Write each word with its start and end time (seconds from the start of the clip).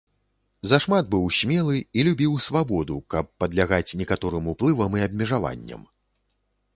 Зашмат 0.69 1.05
быў 1.15 1.25
смелы 1.39 1.75
і 1.99 2.05
любіў 2.07 2.33
свабоду, 2.45 2.97
каб 3.15 3.29
падлягаць 3.43 3.95
некаторым 4.01 4.49
уплывам 4.55 4.97
і 5.01 5.05
абмежаванням. 5.09 5.85